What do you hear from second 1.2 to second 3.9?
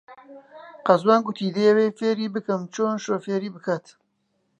گوتی دەیەوێت فێری بکەم چۆن شۆفێری بکات.